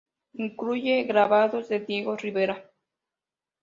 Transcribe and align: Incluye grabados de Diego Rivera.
Incluye 0.33 1.03
grabados 1.03 1.69
de 1.69 1.79
Diego 1.81 2.17
Rivera. 2.17 2.71